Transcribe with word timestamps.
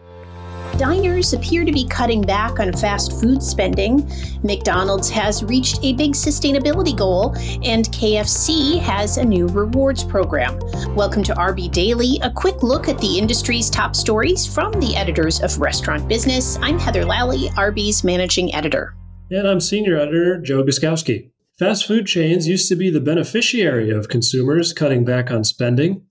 Diners 0.81 1.35
appear 1.35 1.67
to 1.67 1.73
be 1.73 1.87
cutting 1.87 2.23
back 2.23 2.59
on 2.59 2.73
fast 2.73 3.21
food 3.21 3.43
spending. 3.43 4.11
McDonald's 4.43 5.11
has 5.11 5.45
reached 5.45 5.79
a 5.83 5.93
big 5.93 6.13
sustainability 6.13 6.97
goal, 6.97 7.35
and 7.63 7.85
KFC 7.91 8.79
has 8.81 9.19
a 9.19 9.25
new 9.27 9.47
rewards 9.49 10.03
program. 10.03 10.59
Welcome 10.97 11.23
to 11.25 11.35
RB 11.35 11.71
Daily, 11.71 12.19
a 12.23 12.31
quick 12.31 12.63
look 12.63 12.89
at 12.89 12.97
the 12.97 13.19
industry's 13.19 13.69
top 13.69 13.95
stories 13.95 14.47
from 14.47 14.73
the 14.73 14.97
editors 14.97 15.43
of 15.43 15.61
Restaurant 15.61 16.09
Business. 16.09 16.57
I'm 16.63 16.79
Heather 16.79 17.05
Lalley, 17.05 17.51
RB's 17.51 18.03
managing 18.03 18.55
editor. 18.55 18.95
And 19.31 19.47
I'm 19.47 19.61
senior 19.61 19.99
editor 19.99 20.41
Joe 20.41 20.65
Guszkowski. 20.65 21.31
Fast 21.59 21.87
food 21.87 22.07
chains 22.07 22.49
used 22.49 22.71
to 22.71 22.75
be 22.75 22.89
the 22.89 23.03
beneficiary 23.03 23.91
of 23.91 24.09
consumers 24.09 24.73
cutting 24.73 25.05
back 25.05 25.31
on 25.31 25.45
spending. 25.45 26.07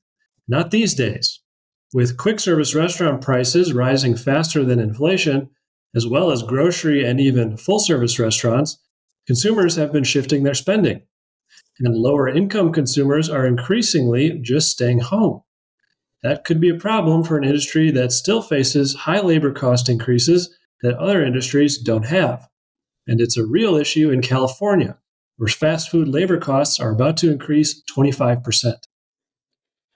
Not 0.48 0.70
these 0.70 0.94
days. 0.94 1.40
With 1.94 2.18
quick 2.18 2.40
service 2.40 2.76
restaurant 2.76 3.22
prices 3.22 3.74
rising 3.74 4.16
faster 4.16 4.64
than 4.64 4.80
inflation, 4.80 5.50
as 5.96 6.06
well 6.06 6.32
as 6.32 6.44
grocery 6.44 7.04
and 7.04 7.20
even 7.20 7.58
full 7.58 7.80
service 7.80 8.20
restaurants, 8.20 8.78
consumers 9.26 9.76
have 9.76 9.92
been 9.92 10.04
shifting 10.04 10.44
their 10.44 10.54
spending. 10.54 11.02
And 11.80 11.96
lower 11.96 12.28
income 12.28 12.72
consumers 12.72 13.28
are 13.28 13.48
increasingly 13.48 14.38
just 14.40 14.70
staying 14.70 15.00
home. 15.00 15.42
That 16.22 16.44
could 16.44 16.60
be 16.60 16.70
a 16.70 16.76
problem 16.76 17.24
for 17.24 17.38
an 17.38 17.44
industry 17.44 17.90
that 17.92 18.12
still 18.12 18.42
faces 18.42 18.94
high 18.94 19.22
labor 19.22 19.52
cost 19.52 19.90
increases 19.90 20.56
that 20.82 20.98
other 20.98 21.24
industries 21.26 21.78
don't 21.78 22.06
have. 22.06 22.48
And 23.08 23.20
it's 23.20 23.38
a 23.38 23.46
real 23.46 23.76
issue 23.76 24.12
in 24.12 24.22
California, 24.22 24.98
where 25.38 25.48
fast 25.48 25.90
food 25.90 26.08
labor 26.08 26.38
costs 26.38 26.80
are 26.80 26.92
about 26.92 27.18
to 27.18 27.32
increase 27.32 27.82
25%. 27.98 28.74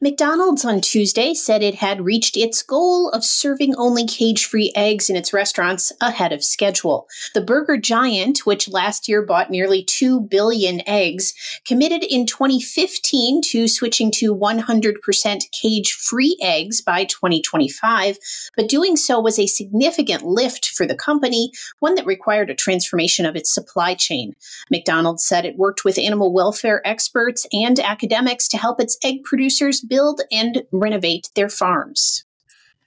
McDonald's 0.03 0.65
on 0.65 0.81
Tuesday 0.81 1.33
said 1.33 1.63
it 1.63 1.75
had 1.75 2.03
reached 2.03 2.35
its 2.35 2.61
goal 2.61 3.07
of 3.11 3.23
serving 3.23 3.73
only 3.77 4.05
cage 4.05 4.45
free 4.45 4.69
eggs 4.75 5.09
in 5.09 5.15
its 5.15 5.31
restaurants 5.31 5.93
ahead 6.01 6.33
of 6.33 6.43
schedule. 6.43 7.07
The 7.33 7.39
burger 7.39 7.77
giant, 7.77 8.39
which 8.39 8.67
last 8.67 9.07
year 9.07 9.25
bought 9.25 9.49
nearly 9.49 9.81
2 9.81 10.19
billion 10.19 10.81
eggs, 10.85 11.33
committed 11.63 12.03
in 12.03 12.25
2015 12.25 13.43
to 13.43 13.69
switching 13.69 14.11
to 14.15 14.35
100% 14.35 15.51
cage 15.53 15.93
free 15.93 16.37
eggs 16.41 16.81
by 16.81 17.05
2025, 17.05 18.17
but 18.57 18.67
doing 18.67 18.97
so 18.97 19.21
was 19.21 19.39
a 19.39 19.47
significant 19.47 20.23
lift 20.25 20.67
for 20.67 20.85
the 20.85 20.97
company, 20.97 21.49
one 21.79 21.95
that 21.95 22.05
required 22.05 22.49
a 22.49 22.55
transformation 22.55 23.25
of 23.25 23.37
its 23.37 23.53
supply 23.53 23.93
chain. 23.93 24.35
McDonald's 24.69 25.23
said 25.23 25.45
it 25.45 25.57
worked 25.57 25.85
with 25.85 25.97
animal 25.97 26.33
welfare 26.33 26.85
experts 26.85 27.47
and 27.53 27.79
academics 27.79 28.49
to 28.49 28.57
help 28.57 28.81
its 28.81 28.97
egg 29.01 29.23
producers 29.23 29.79
build 29.93 30.21
and 30.31 30.63
renovate 30.71 31.29
their 31.35 31.49
farms. 31.49 32.25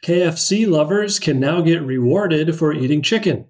KFC 0.05 0.69
lovers 0.69 1.21
can 1.21 1.39
now 1.39 1.61
get 1.61 1.81
rewarded 1.83 2.57
for 2.59 2.73
eating 2.73 3.01
chicken. 3.01 3.47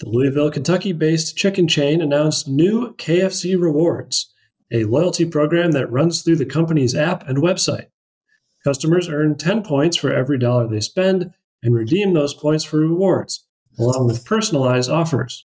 The 0.00 0.08
Louisville, 0.08 0.50
Kentucky 0.50 0.92
based 0.92 1.36
chicken 1.36 1.68
chain 1.68 2.02
announced 2.02 2.48
new 2.48 2.92
KFC 2.96 3.60
Rewards, 3.60 4.34
a 4.72 4.82
loyalty 4.82 5.24
program 5.24 5.70
that 5.72 5.92
runs 5.92 6.22
through 6.22 6.36
the 6.36 6.44
company's 6.44 6.96
app 6.96 7.28
and 7.28 7.38
website. 7.38 7.86
Customers 8.64 9.08
earn 9.08 9.38
10 9.38 9.62
points 9.62 9.96
for 9.96 10.12
every 10.12 10.38
dollar 10.38 10.66
they 10.66 10.80
spend 10.80 11.32
and 11.62 11.76
redeem 11.76 12.14
those 12.14 12.34
points 12.34 12.64
for 12.64 12.78
rewards, 12.78 13.46
along 13.78 14.08
with 14.08 14.24
personalized 14.24 14.90
offers. 14.90 15.46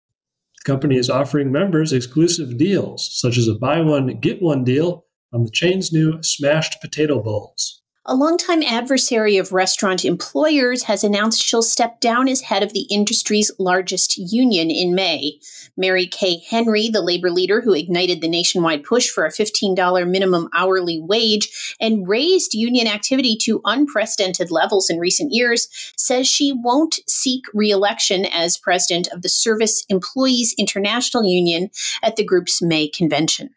The 0.58 0.72
company 0.72 0.98
is 0.98 1.12
offering 1.12 1.52
members 1.52 1.94
exclusive 1.94 2.58
deals, 2.58 3.08
such 3.12 3.38
as 3.38 3.48
a 3.48 3.54
buy 3.54 3.82
one, 3.82 4.20
get 4.20 4.42
one 4.42 4.64
deal 4.64 5.06
on 5.34 5.44
the 5.44 5.52
chain's 5.52 5.92
new 5.92 6.22
smashed 6.24 6.82
potato 6.82 7.22
bowls. 7.22 7.80
A 8.06 8.16
longtime 8.16 8.64
adversary 8.64 9.38
of 9.38 9.52
restaurant 9.52 10.04
employers 10.04 10.84
has 10.84 11.04
announced 11.04 11.44
she'll 11.44 11.62
step 11.62 12.00
down 12.00 12.28
as 12.28 12.42
head 12.42 12.64
of 12.64 12.74
the 12.74 12.88
industry's 12.90 13.52
largest 13.60 14.18
union 14.18 14.72
in 14.72 14.96
May. 14.96 15.40
Mary 15.78 16.08
Kay 16.08 16.42
Henry, 16.50 16.90
the 16.90 17.04
labor 17.04 17.30
leader 17.30 17.62
who 17.62 17.76
ignited 17.76 18.22
the 18.22 18.28
nationwide 18.28 18.84
push 18.84 19.10
for 19.10 19.26
a 19.26 19.32
$15 19.32 20.10
minimum 20.10 20.50
hourly 20.56 21.00
wage 21.00 21.76
and 21.80 22.08
raised 22.08 22.56
union 22.56 22.88
activity 22.88 23.38
to 23.42 23.62
unprecedented 23.64 24.50
levels 24.50 24.90
in 24.90 24.98
recent 24.98 25.32
years, 25.32 25.68
says 25.96 26.28
she 26.28 26.52
won't 26.52 27.02
seek 27.08 27.44
reelection 27.54 28.26
as 28.26 28.58
president 28.58 29.08
of 29.10 29.22
the 29.22 29.30
Service 29.30 29.86
Employees 29.88 30.56
International 30.58 31.24
Union 31.24 31.70
at 32.02 32.16
the 32.16 32.26
group's 32.26 32.60
May 32.60 32.88
convention. 32.88 33.52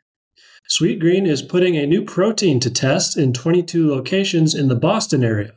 Sweetgreen 0.73 1.27
is 1.29 1.43
putting 1.43 1.77
a 1.77 1.87
new 1.87 2.03
protein 2.03 2.59
to 2.61 2.71
test 2.71 3.19
in 3.19 3.35
22 3.35 3.91
locations 3.91 4.55
in 4.55 4.69
the 4.69 4.75
Boston 4.75 5.23
area. 5.23 5.53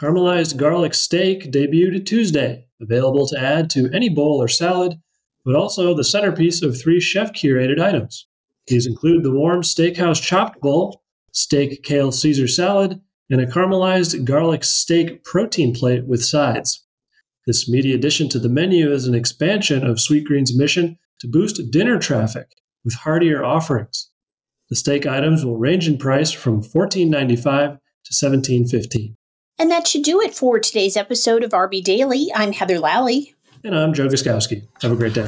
Caramelized 0.00 0.56
garlic 0.56 0.94
steak 0.94 1.50
debuted 1.50 2.06
Tuesday, 2.06 2.68
available 2.80 3.26
to 3.26 3.36
add 3.36 3.68
to 3.70 3.90
any 3.92 4.08
bowl 4.08 4.40
or 4.40 4.46
salad, 4.46 5.00
but 5.44 5.56
also 5.56 5.92
the 5.92 6.04
centerpiece 6.04 6.62
of 6.62 6.80
three 6.80 7.00
chef 7.00 7.32
curated 7.32 7.82
items. 7.82 8.28
These 8.68 8.86
include 8.86 9.24
the 9.24 9.32
warm 9.32 9.62
steakhouse 9.62 10.22
chopped 10.22 10.60
bowl, 10.60 11.02
steak 11.32 11.82
kale 11.82 12.12
Caesar 12.12 12.46
salad, 12.46 13.00
and 13.28 13.40
a 13.40 13.46
caramelized 13.46 14.24
garlic 14.24 14.62
steak 14.62 15.24
protein 15.24 15.74
plate 15.74 16.06
with 16.06 16.24
sides. 16.24 16.86
This 17.44 17.68
meaty 17.68 17.92
addition 17.92 18.28
to 18.28 18.38
the 18.38 18.48
menu 18.48 18.92
is 18.92 19.08
an 19.08 19.16
expansion 19.16 19.84
of 19.84 19.96
Sweetgreen's 19.96 20.56
mission 20.56 20.96
to 21.18 21.26
boost 21.26 21.72
dinner 21.72 21.98
traffic 21.98 22.52
with 22.84 22.94
heartier 22.94 23.44
offerings. 23.44 24.10
The 24.72 24.76
steak 24.76 25.04
items 25.04 25.44
will 25.44 25.58
range 25.58 25.86
in 25.86 25.98
price 25.98 26.30
from 26.30 26.62
$14.95 26.62 27.78
to 28.04 28.12
$17.15. 28.14 29.14
And 29.58 29.70
that 29.70 29.86
should 29.86 30.02
do 30.02 30.22
it 30.22 30.34
for 30.34 30.58
today's 30.58 30.96
episode 30.96 31.44
of 31.44 31.50
RB 31.50 31.84
Daily. 31.84 32.32
I'm 32.34 32.54
Heather 32.54 32.78
Lalley. 32.78 33.34
And 33.62 33.76
I'm 33.76 33.92
Joe 33.92 34.08
Guszkowski. 34.08 34.66
Have 34.80 34.92
a 34.92 34.96
great 34.96 35.12
day. 35.12 35.26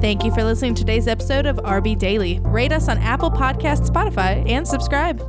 Thank 0.00 0.24
you 0.24 0.34
for 0.34 0.42
listening 0.42 0.74
to 0.74 0.80
today's 0.80 1.06
episode 1.06 1.46
of 1.46 1.58
RB 1.58 1.96
Daily. 1.96 2.40
Rate 2.40 2.72
us 2.72 2.88
on 2.88 2.98
Apple 2.98 3.30
Podcasts, 3.30 3.88
Spotify, 3.88 4.44
and 4.50 4.66
subscribe. 4.66 5.22